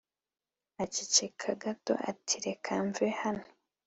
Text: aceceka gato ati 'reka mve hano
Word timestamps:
aceceka 0.83 1.49
gato 1.63 1.93
ati 2.09 2.35
'reka 2.41 2.73
mve 2.87 3.07
hano 3.21 3.45